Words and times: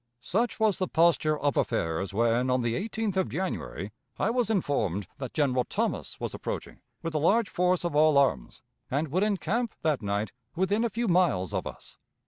"Such 0.23 0.59
was 0.59 0.79
the 0.79 0.87
posture 0.87 1.37
of 1.37 1.55
affairs, 1.55 2.11
when, 2.11 2.49
on 2.49 2.61
the 2.61 2.73
18th 2.73 3.17
of 3.17 3.29
January, 3.29 3.91
I 4.17 4.31
was 4.31 4.49
informed 4.49 5.05
that 5.19 5.31
General 5.35 5.63
Thomas 5.63 6.19
was 6.19 6.33
approaching 6.33 6.79
with 7.03 7.13
a 7.13 7.19
large 7.19 7.49
force 7.49 7.83
of 7.83 7.95
all 7.95 8.17
arms, 8.17 8.63
and 8.89 9.09
would 9.09 9.21
encamp 9.21 9.75
that 9.83 10.01
night 10.01 10.31
within 10.55 10.83
a 10.83 10.89
few 10.89 11.07
miles 11.07 11.53
of 11.53 11.67
us. 11.67 11.97